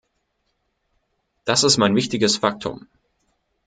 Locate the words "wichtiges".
1.95-2.35